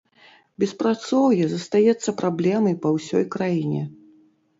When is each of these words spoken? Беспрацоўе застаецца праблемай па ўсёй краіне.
Беспрацоўе 0.61 1.45
застаецца 1.51 2.09
праблемай 2.21 2.75
па 2.87 2.95
ўсёй 2.97 3.23
краіне. 3.37 3.83